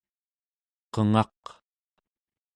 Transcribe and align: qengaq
qengaq 0.93 1.41